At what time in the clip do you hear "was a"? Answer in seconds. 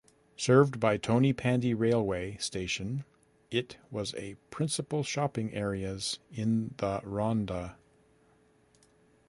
3.91-4.33